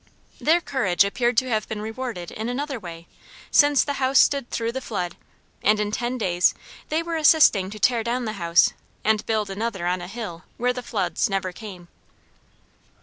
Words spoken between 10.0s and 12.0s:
a hill where the floods never came.